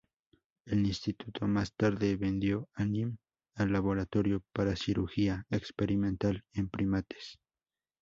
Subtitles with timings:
[0.65, 3.17] El Instituto más tarde vendió a Nim
[3.53, 7.37] al Laboratorio para Cirugía Experimental en Primates.